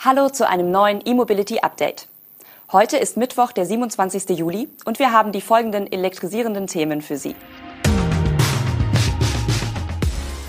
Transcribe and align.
Hallo 0.00 0.28
zu 0.28 0.48
einem 0.48 0.70
neuen 0.70 1.02
E-Mobility 1.04 1.58
Update. 1.58 2.06
Heute 2.70 2.96
ist 2.98 3.16
Mittwoch, 3.16 3.50
der 3.50 3.66
27. 3.66 4.28
Juli 4.38 4.68
und 4.84 5.00
wir 5.00 5.10
haben 5.10 5.32
die 5.32 5.40
folgenden 5.40 5.90
elektrisierenden 5.90 6.68
Themen 6.68 7.02
für 7.02 7.16
Sie. 7.16 7.34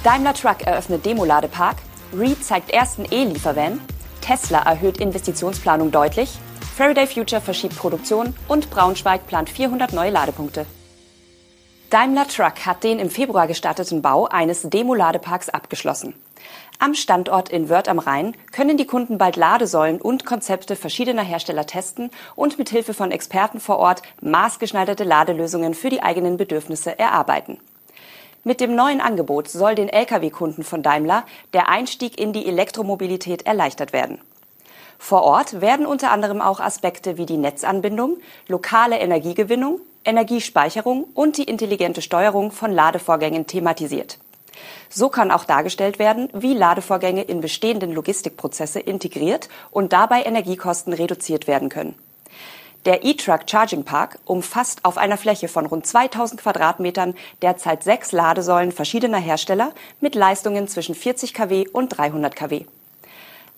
Daimler 0.03 0.35
Truck 0.35 0.67
eröffnet 0.67 1.03
Demoladepark, 1.03 1.77
Reed 2.15 2.45
zeigt 2.45 2.69
ersten 2.69 3.05
E-Liefervan, 3.09 3.81
Tesla 4.21 4.59
erhöht 4.59 4.99
Investitionsplanung 4.99 5.89
deutlich, 5.89 6.37
Faraday 6.77 7.07
Future 7.07 7.41
verschiebt 7.41 7.75
Produktion 7.75 8.35
und 8.47 8.69
Braunschweig 8.69 9.25
plant 9.25 9.49
400 9.49 9.93
neue 9.93 10.11
Ladepunkte. 10.11 10.67
Daimler 11.89 12.27
Truck 12.27 12.67
hat 12.67 12.83
den 12.83 12.99
im 12.99 13.09
Februar 13.09 13.47
gestarteten 13.47 14.03
Bau 14.03 14.27
eines 14.27 14.61
Demoladeparks 14.61 15.49
abgeschlossen. 15.49 16.13
Am 16.79 16.93
Standort 16.93 17.49
in 17.49 17.69
Wörth 17.69 17.89
am 17.89 17.99
Rhein 17.99 18.35
können 18.51 18.77
die 18.77 18.85
Kunden 18.85 19.17
bald 19.17 19.35
Ladesäulen 19.35 19.99
und 19.99 20.25
Konzepte 20.25 20.75
verschiedener 20.75 21.23
Hersteller 21.23 21.65
testen 21.65 22.09
und 22.35 22.57
mit 22.57 22.69
Hilfe 22.69 22.93
von 22.93 23.11
Experten 23.11 23.59
vor 23.59 23.79
Ort 23.79 24.01
maßgeschneiderte 24.21 25.03
Ladelösungen 25.03 25.73
für 25.73 25.89
die 25.89 26.01
eigenen 26.01 26.37
Bedürfnisse 26.37 26.97
erarbeiten. 26.97 27.59
Mit 28.45 28.61
dem 28.61 28.73
neuen 28.73 29.01
Angebot 29.01 29.49
soll 29.49 29.75
den 29.75 29.89
Lkw-Kunden 29.89 30.63
von 30.63 30.81
Daimler 30.81 31.25
der 31.51 31.67
Einstieg 31.67 32.17
in 32.17 32.31
die 32.31 32.47
Elektromobilität 32.47 33.45
erleichtert 33.45 33.91
werden. 33.91 34.21
Vor 34.97 35.23
Ort 35.23 35.59
werden 35.61 35.85
unter 35.85 36.11
anderem 36.11 36.41
auch 36.41 36.59
Aspekte 36.59 37.17
wie 37.17 37.25
die 37.25 37.37
Netzanbindung, 37.37 38.17
lokale 38.47 38.99
Energiegewinnung, 38.99 39.81
Energiespeicherung 40.05 41.05
und 41.13 41.37
die 41.37 41.43
intelligente 41.43 42.01
Steuerung 42.01 42.51
von 42.51 42.71
Ladevorgängen 42.71 43.47
thematisiert. 43.47 44.17
So 44.89 45.09
kann 45.09 45.31
auch 45.31 45.45
dargestellt 45.45 45.99
werden, 45.99 46.29
wie 46.33 46.53
Ladevorgänge 46.53 47.23
in 47.23 47.41
bestehenden 47.41 47.91
Logistikprozesse 47.91 48.79
integriert 48.79 49.49
und 49.71 49.93
dabei 49.93 50.23
Energiekosten 50.23 50.93
reduziert 50.93 51.47
werden 51.47 51.69
können. 51.69 51.95
Der 52.85 53.03
E-Truck 53.03 53.41
Charging 53.45 53.83
Park 53.83 54.19
umfasst 54.23 54.85
auf 54.85 54.97
einer 54.97 55.17
Fläche 55.17 55.49
von 55.49 55.65
rund 55.65 55.85
2000 55.85 56.41
Quadratmetern 56.41 57.13
derzeit 57.41 57.83
sechs 57.83 58.13
Ladesäulen 58.13 58.71
verschiedener 58.71 59.17
Hersteller 59.17 59.73
mit 59.99 60.15
Leistungen 60.15 60.67
zwischen 60.69 60.95
40 60.95 61.33
kW 61.33 61.67
und 61.67 61.89
300 61.89 62.35
kW. 62.37 62.65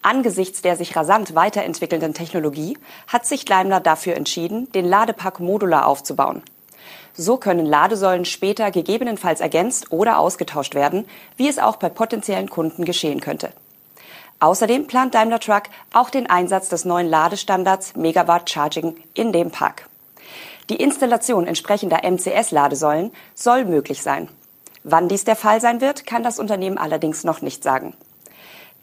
Angesichts 0.01 0.63
der 0.63 0.75
sich 0.75 0.95
rasant 0.95 1.35
weiterentwickelnden 1.35 2.15
Technologie 2.15 2.77
hat 3.07 3.27
sich 3.27 3.45
Daimler 3.45 3.79
dafür 3.79 4.15
entschieden, 4.15 4.71
den 4.71 4.85
Ladepark 4.85 5.39
modular 5.39 5.85
aufzubauen. 5.85 6.41
So 7.13 7.37
können 7.37 7.65
Ladesäulen 7.65 8.25
später 8.25 8.71
gegebenenfalls 8.71 9.41
ergänzt 9.41 9.91
oder 9.91 10.19
ausgetauscht 10.19 10.75
werden, 10.75 11.05
wie 11.37 11.47
es 11.47 11.59
auch 11.59 11.75
bei 11.75 11.89
potenziellen 11.89 12.49
Kunden 12.49 12.85
geschehen 12.85 13.21
könnte. 13.21 13.51
Außerdem 14.39 14.87
plant 14.87 15.13
Daimler 15.13 15.39
Truck 15.39 15.63
auch 15.93 16.09
den 16.09 16.29
Einsatz 16.29 16.69
des 16.69 16.83
neuen 16.83 17.07
Ladestandards 17.07 17.95
Megawatt 17.95 18.49
Charging 18.49 18.95
in 19.13 19.31
dem 19.31 19.51
Park. 19.51 19.87
Die 20.69 20.77
Installation 20.77 21.47
entsprechender 21.47 22.03
MCS-Ladesäulen 22.03 23.11
soll 23.35 23.65
möglich 23.65 24.01
sein. 24.01 24.29
Wann 24.83 25.07
dies 25.07 25.25
der 25.25 25.35
Fall 25.35 25.61
sein 25.61 25.79
wird, 25.79 26.07
kann 26.07 26.23
das 26.23 26.39
Unternehmen 26.39 26.77
allerdings 26.77 27.23
noch 27.23 27.41
nicht 27.41 27.61
sagen. 27.61 27.93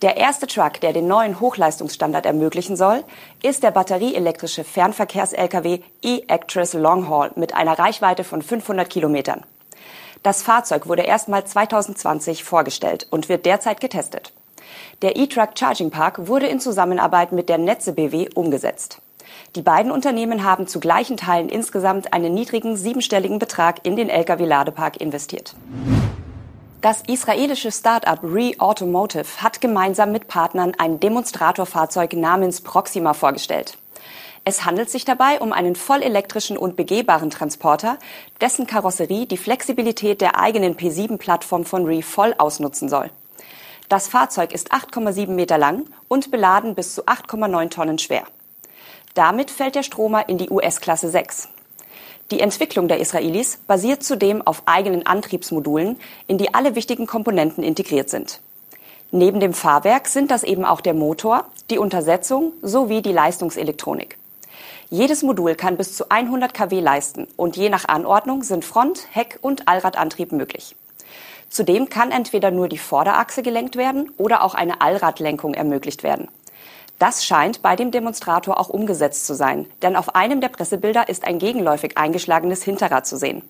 Der 0.01 0.17
erste 0.17 0.47
Truck, 0.47 0.81
der 0.81 0.93
den 0.93 1.09
neuen 1.09 1.41
Hochleistungsstandard 1.41 2.25
ermöglichen 2.25 2.77
soll, 2.77 3.03
ist 3.43 3.65
der 3.65 3.73
batterieelektrische 3.73 4.63
Fernverkehrs-Lkw 4.63 5.81
e-Actress 6.03 6.75
Longhaul 6.75 7.33
mit 7.35 7.53
einer 7.55 7.77
Reichweite 7.77 8.23
von 8.23 8.41
500 8.41 8.89
Kilometern. 8.89 9.43
Das 10.23 10.43
Fahrzeug 10.43 10.87
wurde 10.87 11.03
erstmal 11.03 11.45
2020 11.45 12.45
vorgestellt 12.45 13.09
und 13.11 13.29
wird 13.29 13.45
derzeit 13.45 13.81
getestet. 13.81 14.33
Der 15.03 15.17
E-Truck 15.17 15.59
Charging 15.59 15.91
Park 15.91 16.29
wurde 16.29 16.47
in 16.47 16.61
Zusammenarbeit 16.61 17.33
mit 17.33 17.49
der 17.49 17.59
Netze 17.59 17.93
BW 17.93 18.29
umgesetzt. 18.35 19.01
Die 19.57 19.63
beiden 19.63 19.91
Unternehmen 19.91 20.45
haben 20.45 20.69
zu 20.69 20.79
gleichen 20.79 21.17
Teilen 21.17 21.49
insgesamt 21.49 22.13
einen 22.13 22.35
niedrigen 22.35 22.77
siebenstelligen 22.77 23.41
Betrag 23.41 23.85
in 23.85 23.97
den 23.97 24.11
Lkw-Ladepark 24.11 25.01
investiert. 25.01 25.55
Das 26.81 27.03
israelische 27.09 27.73
Start-up 27.73 28.21
Re-Automotive 28.23 29.43
hat 29.43 29.61
gemeinsam 29.61 30.13
mit 30.13 30.29
Partnern 30.29 30.75
ein 30.79 31.01
Demonstratorfahrzeug 31.01 32.13
namens 32.13 32.61
Proxima 32.61 33.15
vorgestellt. 33.15 33.77
Es 34.45 34.65
handelt 34.65 34.89
sich 34.89 35.05
dabei 35.05 35.41
um 35.41 35.53
einen 35.53 35.75
vollelektrischen 35.75 36.57
und 36.57 36.77
begehbaren 36.77 37.31
Transporter, 37.31 37.99
dessen 38.41 38.69
Karosserie 38.69 39.27
die 39.27 39.37
Flexibilität 39.37 40.21
der 40.21 40.39
eigenen 40.39 40.77
P7-Plattform 40.77 41.65
von 41.65 41.85
Re 41.85 42.01
voll 42.03 42.33
ausnutzen 42.39 42.89
soll. 42.89 43.11
Das 43.89 44.07
Fahrzeug 44.07 44.53
ist 44.53 44.73
8,7 44.73 45.33
Meter 45.33 45.59
lang 45.59 45.85
und 46.07 46.31
beladen 46.31 46.77
bis 46.77 46.95
zu 46.95 47.07
8,9 47.07 47.71
Tonnen 47.71 47.99
schwer. 47.99 48.23
Damit 49.15 49.51
fällt 49.51 49.75
der 49.75 49.83
Stromer 49.83 50.29
in 50.29 50.39
die 50.39 50.49
US-Klasse 50.49 51.09
6. 51.09 51.49
Die 52.31 52.41
Entwicklung 52.41 52.89
der 52.89 53.01
Israelis 53.01 53.59
basiert 53.67 54.03
zudem 54.03 54.47
auf 54.47 54.63
eigenen 54.67 55.07
Antriebsmodulen, 55.07 55.99
in 56.27 56.37
die 56.37 56.53
alle 56.53 56.75
wichtigen 56.75 57.07
Komponenten 57.07 57.65
integriert 57.65 58.11
sind. 58.11 58.41
Neben 59.11 59.41
dem 59.41 59.55
Fahrwerk 59.55 60.07
sind 60.09 60.31
das 60.31 60.43
eben 60.43 60.67
auch 60.67 60.83
der 60.83 60.93
Motor, 60.93 61.47
die 61.71 61.79
Untersetzung 61.79 62.53
sowie 62.61 63.01
die 63.01 63.13
Leistungselektronik. 63.13 64.19
Jedes 64.91 65.23
Modul 65.23 65.55
kann 65.55 65.79
bis 65.79 65.97
zu 65.97 66.11
100 66.11 66.53
kW 66.53 66.81
leisten 66.81 67.27
und 67.37 67.57
je 67.57 67.71
nach 67.71 67.89
Anordnung 67.89 68.43
sind 68.43 68.65
Front-, 68.65 69.07
Heck- 69.11 69.39
und 69.41 69.67
Allradantrieb 69.67 70.33
möglich. 70.33 70.77
Zudem 71.49 71.89
kann 71.89 72.11
entweder 72.11 72.51
nur 72.51 72.69
die 72.69 72.77
Vorderachse 72.77 73.43
gelenkt 73.43 73.77
werden 73.77 74.11
oder 74.19 74.43
auch 74.43 74.55
eine 74.55 74.83
Allradlenkung 74.83 75.55
ermöglicht 75.55 76.03
werden. 76.03 76.29
Das 76.99 77.25
scheint 77.25 77.63
bei 77.63 77.77
dem 77.77 77.91
Demonstrator 77.93 78.59
auch 78.59 78.69
umgesetzt 78.69 79.27
zu 79.27 79.35
sein, 79.35 79.67
denn 79.83 79.95
auf 79.95 80.17
einem 80.17 80.41
der 80.41 80.49
Pressebilder 80.49 81.09
ist 81.09 81.25
ein 81.25 81.39
gegenläufig 81.39 81.97
eingeschlagenes 81.97 82.63
Hinterrad 82.65 83.07
zu 83.07 83.17
sehen. 83.17 83.43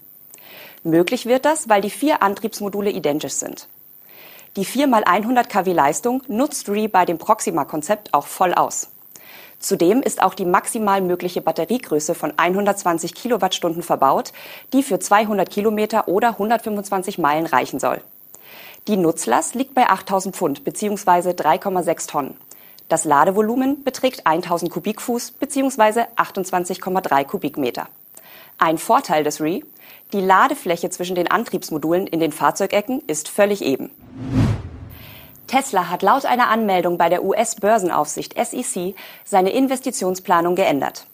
Möglich 0.84 1.26
wird 1.26 1.44
das, 1.44 1.68
weil 1.68 1.80
die 1.80 1.90
vier 1.90 2.22
Antriebsmodule 2.22 2.90
identisch 2.90 3.32
sind. 3.32 3.68
Die 4.56 4.66
4x100 4.66 5.44
kW 5.48 5.72
Leistung 5.72 6.22
nutzt 6.28 6.68
RE 6.68 6.88
bei 6.88 7.04
dem 7.04 7.18
Proxima-Konzept 7.18 8.12
auch 8.12 8.26
voll 8.26 8.54
aus. 8.54 8.90
Zudem 9.58 10.02
ist 10.02 10.22
auch 10.22 10.34
die 10.34 10.44
maximal 10.44 11.00
mögliche 11.00 11.40
Batteriegröße 11.40 12.14
von 12.14 12.32
120 12.36 13.14
Kilowattstunden 13.14 13.82
verbaut, 13.82 14.32
die 14.72 14.82
für 14.82 15.00
200 15.00 15.50
Kilometer 15.50 16.06
oder 16.06 16.30
125 16.30 17.18
Meilen 17.18 17.46
reichen 17.46 17.80
soll. 17.80 18.00
Die 18.86 18.96
Nutzlast 18.96 19.54
liegt 19.54 19.74
bei 19.74 19.88
8000 19.88 20.36
Pfund 20.36 20.64
bzw. 20.64 21.30
3,6 21.30 22.08
Tonnen. 22.08 22.36
Das 22.88 23.04
Ladevolumen 23.04 23.84
beträgt 23.84 24.26
1000 24.26 24.70
Kubikfuß 24.70 25.32
bzw. 25.32 26.04
28,3 26.16 27.24
Kubikmeter. 27.24 27.86
Ein 28.56 28.78
Vorteil 28.78 29.24
des 29.24 29.40
RE, 29.40 29.60
die 30.12 30.20
Ladefläche 30.20 30.88
zwischen 30.88 31.14
den 31.14 31.30
Antriebsmodulen 31.30 32.06
in 32.06 32.18
den 32.18 32.32
Fahrzeugecken 32.32 33.02
ist 33.06 33.28
völlig 33.28 33.62
eben. 33.62 33.90
Tesla 35.46 35.90
hat 35.90 36.02
laut 36.02 36.24
einer 36.24 36.48
Anmeldung 36.48 36.96
bei 36.98 37.08
der 37.10 37.24
US-Börsenaufsicht 37.24 38.34
SEC 38.42 38.94
seine 39.24 39.50
Investitionsplanung 39.50 40.54
geändert. 40.54 41.06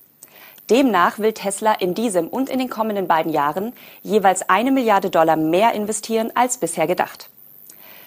Demnach 0.70 1.18
will 1.18 1.32
Tesla 1.32 1.72
in 1.74 1.94
diesem 1.94 2.28
und 2.28 2.48
in 2.48 2.58
den 2.58 2.70
kommenden 2.70 3.06
beiden 3.06 3.32
Jahren 3.32 3.72
jeweils 4.02 4.48
eine 4.48 4.70
Milliarde 4.70 5.10
Dollar 5.10 5.36
mehr 5.36 5.72
investieren 5.72 6.30
als 6.34 6.56
bisher 6.56 6.86
gedacht. 6.86 7.28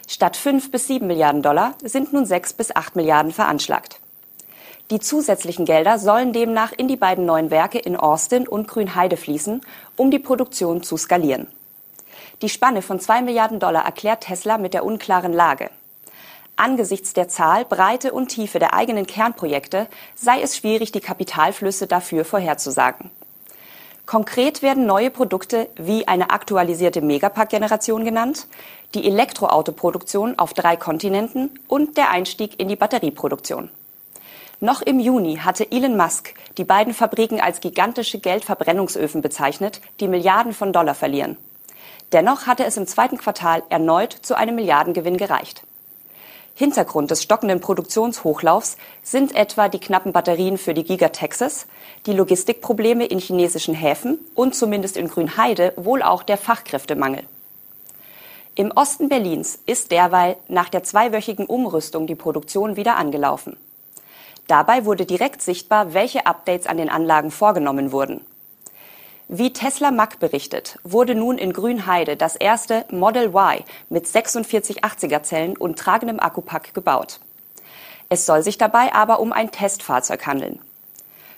Statt 0.09 0.37
5 0.37 0.71
bis 0.71 0.87
7 0.87 1.05
Milliarden 1.05 1.41
Dollar 1.41 1.75
sind 1.83 2.13
nun 2.13 2.25
6 2.25 2.53
bis 2.53 2.73
8 2.73 2.95
Milliarden 2.95 3.33
veranschlagt. 3.33 3.99
Die 4.89 5.01
zusätzlichen 5.01 5.65
Gelder 5.65 5.99
sollen 5.99 6.31
demnach 6.31 6.71
in 6.71 6.87
die 6.87 6.95
beiden 6.95 7.25
neuen 7.25 7.51
Werke 7.51 7.77
in 7.77 7.97
Austin 7.97 8.47
und 8.47 8.69
Grünheide 8.69 9.17
fließen, 9.17 9.59
um 9.97 10.09
die 10.09 10.19
Produktion 10.19 10.81
zu 10.81 10.95
skalieren. 10.95 11.47
Die 12.41 12.47
Spanne 12.47 12.81
von 12.81 13.01
2 13.01 13.21
Milliarden 13.21 13.59
Dollar 13.59 13.83
erklärt 13.83 14.21
Tesla 14.21 14.57
mit 14.57 14.73
der 14.73 14.85
unklaren 14.85 15.33
Lage. 15.33 15.69
Angesichts 16.55 17.11
der 17.11 17.27
Zahl, 17.27 17.65
Breite 17.65 18.13
und 18.13 18.29
Tiefe 18.29 18.59
der 18.59 18.73
eigenen 18.73 19.07
Kernprojekte 19.07 19.87
sei 20.15 20.41
es 20.41 20.55
schwierig, 20.55 20.93
die 20.93 21.01
Kapitalflüsse 21.01 21.85
dafür 21.85 22.23
vorherzusagen. 22.23 23.11
Konkret 24.07 24.61
werden 24.61 24.85
neue 24.85 25.11
Produkte 25.11 25.67
wie 25.75 26.07
eine 26.07 26.29
aktualisierte 26.29 27.01
Megapack-Generation 27.01 28.05
genannt, 28.05 28.47
die 28.93 29.05
Elektroautoproduktion 29.07 30.39
auf 30.39 30.53
drei 30.53 30.75
Kontinenten 30.75 31.59
und 31.67 31.97
der 31.97 32.11
Einstieg 32.11 32.59
in 32.59 32.67
die 32.67 32.75
Batterieproduktion. 32.75 33.69
Noch 34.59 34.81
im 34.81 34.99
Juni 34.99 35.37
hatte 35.37 35.71
Elon 35.71 35.97
Musk 35.97 36.33
die 36.57 36.63
beiden 36.63 36.93
Fabriken 36.93 37.39
als 37.39 37.59
gigantische 37.59 38.19
Geldverbrennungsöfen 38.19 39.21
bezeichnet, 39.21 39.81
die 39.99 40.07
Milliarden 40.07 40.53
von 40.53 40.73
Dollar 40.73 40.95
verlieren. 40.95 41.37
Dennoch 42.11 42.47
hatte 42.47 42.65
es 42.65 42.77
im 42.77 42.87
zweiten 42.87 43.17
Quartal 43.17 43.61
erneut 43.69 44.13
zu 44.13 44.35
einem 44.35 44.55
Milliardengewinn 44.55 45.17
gereicht. 45.17 45.63
Hintergrund 46.55 47.11
des 47.11 47.21
stockenden 47.21 47.59
Produktionshochlaufs 47.59 48.77
sind 49.03 49.35
etwa 49.35 49.69
die 49.69 49.79
knappen 49.79 50.11
Batterien 50.11 50.57
für 50.57 50.73
die 50.73 50.83
Giga 50.83 51.09
Texas, 51.09 51.67
die 52.07 52.13
Logistikprobleme 52.13 53.05
in 53.05 53.19
chinesischen 53.19 53.75
Häfen 53.75 54.17
und 54.33 54.55
zumindest 54.55 54.97
in 54.97 55.07
Grünheide 55.07 55.73
wohl 55.75 56.01
auch 56.01 56.23
der 56.23 56.37
Fachkräftemangel. 56.37 57.25
Im 58.57 58.71
Osten 58.71 59.07
Berlins 59.07 59.59
ist 59.67 59.91
derweil 59.91 60.35
nach 60.47 60.69
der 60.69 60.81
zweiwöchigen 60.81 61.45
Umrüstung 61.45 62.07
die 62.07 62.15
Produktion 62.15 62.75
wieder 62.75 62.95
angelaufen. 62.95 63.55
Dabei 64.47 64.83
wurde 64.85 65.05
direkt 65.05 65.43
sichtbar, 65.43 65.93
welche 65.93 66.25
Updates 66.25 66.65
an 66.65 66.77
den 66.77 66.89
Anlagen 66.89 67.29
vorgenommen 67.29 67.91
wurden. 67.91 68.25
Wie 69.27 69.53
Tesla 69.53 69.91
Mack 69.91 70.17
berichtet, 70.17 70.79
wurde 70.83 71.13
nun 71.13 71.37
in 71.37 71.53
Grünheide 71.53 72.17
das 72.17 72.35
erste 72.35 72.85
Model 72.89 73.25
Y 73.25 73.63
mit 73.89 74.07
46 74.07 74.83
80er 74.83 75.21
Zellen 75.21 75.55
und 75.55 75.77
tragendem 75.77 76.19
Akkupack 76.19 76.73
gebaut. 76.73 77.19
Es 78.09 78.25
soll 78.25 78.41
sich 78.41 78.57
dabei 78.57 78.91
aber 78.91 79.19
um 79.19 79.33
ein 79.33 79.51
Testfahrzeug 79.51 80.25
handeln. 80.25 80.59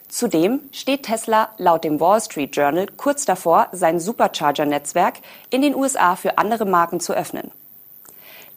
Zudem 0.10 0.62
steht 0.72 1.04
Tesla 1.04 1.50
laut 1.60 1.84
dem 1.84 2.00
Wall 2.00 2.20
Street 2.20 2.56
Journal 2.56 2.88
kurz 2.98 3.26
davor, 3.26 3.68
sein 3.72 4.00
Supercharger-Netzwerk 4.00 5.20
in 5.52 5.62
den 5.62 5.76
USA 5.76 6.16
für 6.16 6.40
andere 6.40 6.66
Marken 6.66 7.00
zu 7.00 7.14
öffnen. 7.14 7.52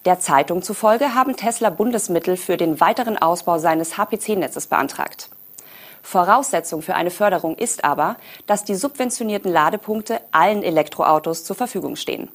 Der 0.06 0.19
Zeitung 0.19 0.62
zufolge 0.62 1.14
haben 1.14 1.37
Tesla 1.37 1.69
Bundesmittel 1.69 2.38
für 2.38 2.56
den 2.56 2.81
weiteren 2.81 3.19
Ausbau 3.19 3.58
seines 3.58 3.99
HPC-Netzes 3.99 4.66
beantragt. 4.66 5.28
Voraussetzung 6.02 6.81
für 6.81 6.94
eine 6.94 7.10
Förderung 7.10 7.55
ist 7.55 7.84
aber, 7.84 8.16
dass 8.46 8.64
die 8.64 8.75
subventionierten 8.75 9.52
Ladepunkte 9.52 10.20
allen 10.32 10.62
Elektroautos 10.62 11.44
zur 11.44 11.55
Verfügung 11.55 11.96
stehen. 11.96 12.31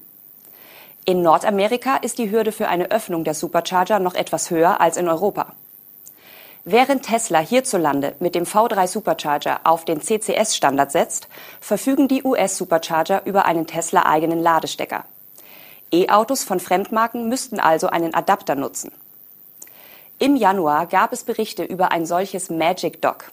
In 1.05 1.23
Nordamerika 1.23 1.97
ist 1.97 2.19
die 2.19 2.29
Hürde 2.29 2.51
für 2.51 2.67
eine 2.67 2.91
Öffnung 2.91 3.23
der 3.23 3.33
Supercharger 3.33 3.97
noch 3.97 4.13
etwas 4.13 4.51
höher 4.51 4.79
als 4.79 4.95
in 4.95 5.09
Europa. 5.09 5.53
Während 6.69 7.03
Tesla 7.03 7.39
hierzulande 7.39 8.15
mit 8.19 8.35
dem 8.35 8.43
V3 8.43 8.87
Supercharger 8.87 9.61
auf 9.63 9.85
den 9.85 10.01
CCS-Standard 10.01 10.91
setzt, 10.91 11.29
verfügen 11.61 12.09
die 12.09 12.23
US-Supercharger 12.25 13.25
über 13.25 13.45
einen 13.45 13.67
Tesla-eigenen 13.67 14.41
Ladestecker. 14.41 15.05
E-Autos 15.93 16.43
von 16.43 16.59
Fremdmarken 16.59 17.29
müssten 17.29 17.61
also 17.61 17.87
einen 17.87 18.13
Adapter 18.13 18.55
nutzen. 18.55 18.91
Im 20.19 20.35
Januar 20.35 20.87
gab 20.87 21.13
es 21.13 21.23
Berichte 21.23 21.63
über 21.63 21.93
ein 21.93 22.05
solches 22.05 22.49
Magic 22.49 23.01
Dock. 23.01 23.31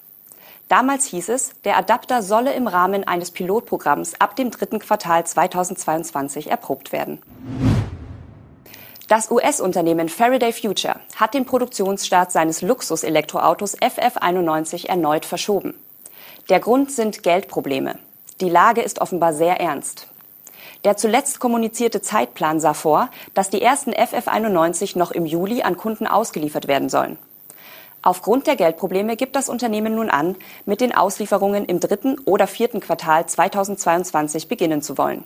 Damals 0.69 1.07
hieß 1.07 1.29
es, 1.31 1.61
der 1.65 1.77
Adapter 1.77 2.23
solle 2.23 2.53
im 2.53 2.69
Rahmen 2.69 3.03
eines 3.03 3.33
Pilotprogramms 3.33 4.15
ab 4.21 4.37
dem 4.37 4.53
dritten 4.53 4.79
Quartal 4.79 5.27
2022 5.27 6.53
erprobt 6.53 6.93
werden. 6.93 7.21
Das 9.07 9.31
US-Unternehmen 9.31 10.09
Faraday 10.09 10.51
Future 10.51 10.99
hat 11.17 11.35
den 11.35 11.45
Produktionsstart 11.45 12.33
seines 12.33 12.63
Luxus-Elektroautos 12.63 13.77
FF91 13.77 14.89
erneut 14.89 15.27
verschoben. 15.27 15.75
Der 16.49 16.59
Grund 16.59 16.91
sind 16.91 17.23
Geldprobleme. 17.23 17.99
Die 18.41 18.49
Lage 18.49 18.81
ist 18.81 19.03
offenbar 19.03 19.35
sehr 19.35 19.61
ernst. 19.61 20.07
Der 20.85 20.97
zuletzt 20.97 21.39
kommunizierte 21.39 22.01
Zeitplan 22.01 22.61
sah 22.61 22.73
vor, 22.73 23.11
dass 23.35 23.51
die 23.51 23.61
ersten 23.61 23.93
FF91 23.93 24.97
noch 24.97 25.11
im 25.11 25.27
Juli 25.27 25.63
an 25.63 25.77
Kunden 25.77 26.07
ausgeliefert 26.07 26.67
werden 26.67 26.89
sollen. 26.89 27.19
Aufgrund 28.01 28.47
der 28.47 28.57
Geldprobleme 28.57 29.17
gibt 29.17 29.37
das 29.37 29.51
Unternehmen 29.51 29.95
nun 29.95 30.09
an, 30.09 30.35
mit 30.65 30.81
den 30.81 30.95
Auslieferungen 30.95 31.67
im 31.67 31.79
dritten 31.79 32.19
oder 32.21 32.47
vierten 32.47 32.81
Quartal 32.81 33.27
2022 33.27 34.49
beginnen 34.49 34.81
zu 34.81 34.97
wollen. 34.97 35.25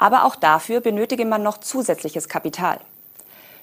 Aber 0.00 0.24
auch 0.24 0.34
dafür 0.34 0.80
benötige 0.80 1.26
man 1.26 1.42
noch 1.42 1.58
zusätzliches 1.58 2.26
Kapital. 2.26 2.80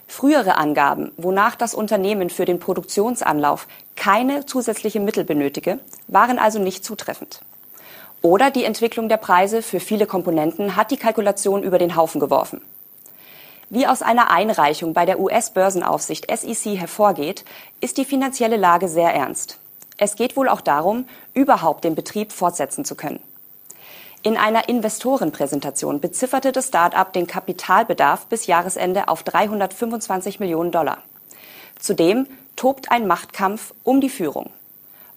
Frühere 0.08 0.56
Angaben, 0.56 1.12
wonach 1.18 1.56
das 1.56 1.74
Unternehmen 1.74 2.30
für 2.30 2.46
den 2.46 2.60
Produktionsanlauf 2.60 3.68
keine 3.96 4.46
zusätzliche 4.46 5.00
Mittel 5.00 5.24
benötige, 5.24 5.80
waren 6.08 6.38
also 6.38 6.60
nicht 6.60 6.86
zutreffend. 6.86 7.42
Oder 8.22 8.52
die 8.52 8.66
Entwicklung 8.66 9.10
der 9.10 9.18
Preise 9.18 9.64
für 9.64 9.80
viele 9.80 10.06
Komponenten 10.06 10.76
hat 10.76 10.92
die 10.92 10.98
Kalkulation 10.98 11.64
über 11.64 11.80
den 11.80 11.96
Haufen 11.96 12.22
geworfen. 12.22 12.62
Wie 13.72 13.88
aus 13.88 14.04
einer 14.04 14.30
Einreichung 14.30 14.94
bei 14.94 15.08
der 15.08 15.20
US-Börsenaufsicht 15.20 16.28
SEC 16.30 16.78
hervorgeht, 16.78 17.46
ist 17.82 17.98
die 17.98 18.06
finanzielle 18.06 18.58
Lage 18.58 18.88
sehr 18.88 19.12
ernst. 19.14 19.58
Es 19.98 20.16
geht 20.16 20.38
wohl 20.38 20.50
auch 20.50 20.62
darum, 20.62 21.06
überhaupt 21.34 21.84
den 21.84 21.96
Betrieb 21.96 22.32
fortsetzen 22.32 22.86
zu 22.86 22.94
können. 22.96 23.20
In 24.24 24.36
einer 24.36 24.68
Investorenpräsentation 24.68 26.02
bezifferte 26.02 26.52
das 26.52 26.68
Start-up 26.68 27.14
den 27.14 27.28
Kapitalbedarf 27.28 28.26
bis 28.26 28.48
Jahresende 28.48 29.08
auf 29.08 29.24
325 29.24 30.40
Millionen 30.40 30.72
Dollar. 30.72 30.98
Zudem 31.80 32.28
tobt 32.56 32.92
ein 32.92 33.08
Machtkampf 33.08 33.74
um 33.84 34.02
die 34.02 34.10
Führung. 34.10 34.50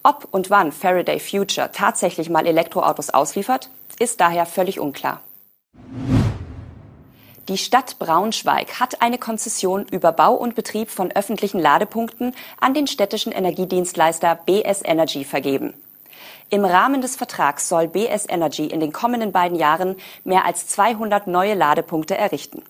Ob 0.03 0.29
und 0.31 0.51
wann 0.51 0.73
Faraday 0.73 1.19
Future 1.19 1.71
tatsächlich 1.73 2.31
mal 2.31 2.47
Elektroautos 2.47 3.11
ausliefert, 3.11 3.71
ist 3.99 4.21
daher 4.21 4.47
völlig 4.47 4.79
unklar. 4.81 5.21
Die 7.49 7.59
Stadt 7.59 7.99
Braunschweig 7.99 8.79
hat 8.79 9.03
eine 9.03 9.19
Konzession 9.19 9.85
über 9.91 10.13
Bau 10.13 10.35
und 10.35 10.55
Betrieb 10.55 10.89
von 10.91 11.11
öffentlichen 11.11 11.59
Ladepunkten 11.59 12.35
an 12.61 12.75
den 12.75 12.87
städtischen 12.87 13.33
Energiedienstleister 13.33 14.37
BS 14.47 14.83
Energy 14.85 15.25
vergeben. 15.25 15.75
Im 16.49 16.65
Rahmen 16.65 17.01
des 17.01 17.17
Vertrags 17.17 17.69
soll 17.69 17.89
BS 17.89 18.27
Energy 18.29 18.67
in 18.67 18.81
den 18.81 18.93
kommenden 18.93 19.33
beiden 19.33 19.59
Jahren 19.59 19.97
mehr 20.25 20.45
als 20.45 20.67
200 20.67 21.27
neue 21.27 21.55
Ladepunkte 21.55 22.17
errichten. 22.17 22.63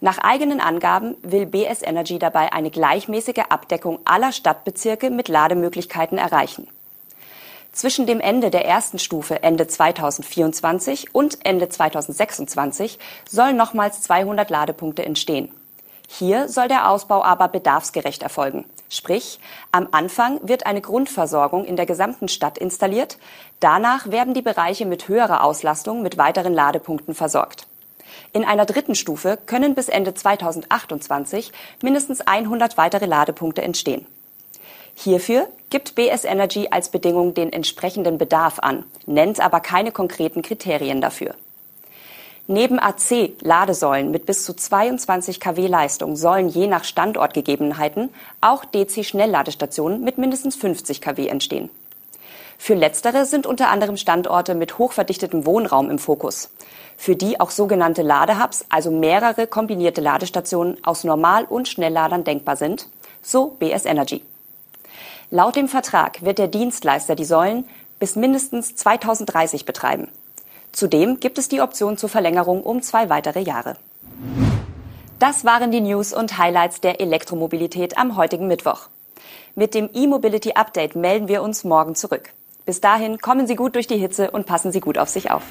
Nach 0.00 0.18
eigenen 0.18 0.60
Angaben 0.60 1.16
will 1.22 1.46
BS 1.46 1.82
Energy 1.82 2.18
dabei 2.18 2.52
eine 2.52 2.70
gleichmäßige 2.70 3.44
Abdeckung 3.48 3.98
aller 4.04 4.32
Stadtbezirke 4.32 5.10
mit 5.10 5.28
Lademöglichkeiten 5.28 6.18
erreichen. 6.18 6.68
Zwischen 7.72 8.06
dem 8.06 8.20
Ende 8.20 8.50
der 8.50 8.64
ersten 8.64 8.98
Stufe 8.98 9.42
Ende 9.42 9.66
2024 9.66 11.14
und 11.14 11.44
Ende 11.44 11.68
2026 11.68 12.98
sollen 13.28 13.56
nochmals 13.56 14.02
200 14.02 14.50
Ladepunkte 14.50 15.04
entstehen. 15.04 15.50
Hier 16.10 16.48
soll 16.48 16.68
der 16.68 16.90
Ausbau 16.90 17.22
aber 17.22 17.48
bedarfsgerecht 17.48 18.22
erfolgen. 18.22 18.64
Sprich, 18.88 19.38
am 19.70 19.88
Anfang 19.92 20.40
wird 20.42 20.64
eine 20.64 20.80
Grundversorgung 20.80 21.66
in 21.66 21.76
der 21.76 21.84
gesamten 21.84 22.28
Stadt 22.28 22.56
installiert, 22.56 23.18
danach 23.60 24.10
werden 24.10 24.32
die 24.32 24.42
Bereiche 24.42 24.86
mit 24.86 25.06
höherer 25.06 25.44
Auslastung 25.44 26.02
mit 26.02 26.16
weiteren 26.16 26.54
Ladepunkten 26.54 27.14
versorgt. 27.14 27.66
In 28.32 28.44
einer 28.44 28.64
dritten 28.64 28.94
Stufe 28.94 29.38
können 29.44 29.74
bis 29.74 29.90
Ende 29.90 30.14
2028 30.14 31.52
mindestens 31.82 32.22
100 32.22 32.78
weitere 32.78 33.04
Ladepunkte 33.04 33.60
entstehen. 33.62 34.06
Hierfür 34.94 35.46
gibt 35.70 35.94
BS 35.94 36.24
Energy 36.24 36.68
als 36.70 36.88
Bedingung 36.88 37.34
den 37.34 37.52
entsprechenden 37.52 38.16
Bedarf 38.16 38.58
an, 38.60 38.84
nennt 39.06 39.40
aber 39.40 39.60
keine 39.60 39.92
konkreten 39.92 40.40
Kriterien 40.42 41.00
dafür. 41.02 41.34
Neben 42.50 42.78
AC-Ladesäulen 42.78 44.10
mit 44.10 44.24
bis 44.24 44.46
zu 44.46 44.54
22 44.56 45.38
kW 45.38 45.66
Leistung 45.66 46.16
sollen 46.16 46.48
je 46.48 46.66
nach 46.66 46.84
Standortgegebenheiten 46.84 48.08
auch 48.40 48.64
DC-Schnellladestationen 48.64 50.02
mit 50.02 50.16
mindestens 50.16 50.56
50 50.56 51.02
kW 51.02 51.28
entstehen. 51.28 51.68
Für 52.56 52.72
letztere 52.72 53.26
sind 53.26 53.46
unter 53.46 53.68
anderem 53.68 53.98
Standorte 53.98 54.54
mit 54.54 54.78
hochverdichtetem 54.78 55.44
Wohnraum 55.44 55.90
im 55.90 55.98
Fokus, 55.98 56.48
für 56.96 57.16
die 57.16 57.38
auch 57.38 57.50
sogenannte 57.50 58.00
Ladehubs, 58.00 58.64
also 58.70 58.90
mehrere 58.90 59.46
kombinierte 59.46 60.00
Ladestationen 60.00 60.82
aus 60.82 61.04
Normal- 61.04 61.44
und 61.44 61.68
Schnellladern 61.68 62.24
denkbar 62.24 62.56
sind, 62.56 62.88
so 63.20 63.48
BS 63.58 63.84
Energy. 63.84 64.22
Laut 65.30 65.54
dem 65.54 65.68
Vertrag 65.68 66.22
wird 66.22 66.38
der 66.38 66.48
Dienstleister 66.48 67.14
die 67.14 67.26
Säulen 67.26 67.68
bis 67.98 68.16
mindestens 68.16 68.74
2030 68.74 69.66
betreiben. 69.66 70.08
Zudem 70.72 71.20
gibt 71.20 71.38
es 71.38 71.48
die 71.48 71.60
Option 71.60 71.96
zur 71.96 72.08
Verlängerung 72.08 72.62
um 72.62 72.82
zwei 72.82 73.08
weitere 73.08 73.40
Jahre. 73.40 73.76
Das 75.18 75.44
waren 75.44 75.72
die 75.72 75.80
News 75.80 76.12
und 76.12 76.38
Highlights 76.38 76.80
der 76.80 77.00
Elektromobilität 77.00 77.98
am 77.98 78.16
heutigen 78.16 78.46
Mittwoch. 78.46 78.88
Mit 79.56 79.74
dem 79.74 79.90
E-Mobility 79.92 80.52
Update 80.52 80.94
melden 80.94 81.26
wir 81.26 81.42
uns 81.42 81.64
morgen 81.64 81.96
zurück. 81.96 82.30
Bis 82.64 82.80
dahin 82.80 83.18
kommen 83.18 83.46
Sie 83.46 83.56
gut 83.56 83.74
durch 83.74 83.86
die 83.86 83.96
Hitze 83.96 84.30
und 84.30 84.46
passen 84.46 84.70
Sie 84.70 84.80
gut 84.80 84.98
auf 84.98 85.08
sich 85.08 85.30
auf. 85.30 85.42